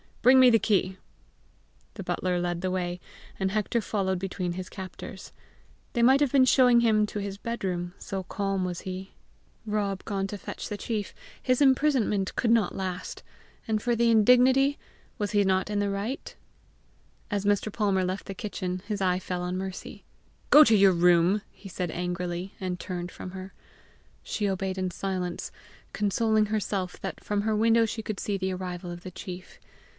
[0.23, 0.97] Bring me the key."
[1.95, 2.99] The butler led the way,
[3.39, 5.31] and Hector followed between his captors.
[5.93, 9.13] They might have been showing him to his bed room, so calm was he:
[9.65, 13.23] Rob gone to fetch the chief, his imprisonment could not last!
[13.67, 14.77] and for the indignity,
[15.19, 16.35] was he not in the right!
[17.29, 17.71] As Mr.
[17.71, 20.03] Palmer left the kitchen, his eye fell on Mercy.
[20.51, 23.53] "Go to your room," he said angrily, and turned from her.
[24.23, 25.51] She obeyed in silence,
[25.93, 29.59] consoling herself that from her window she could see the arrival of the chief.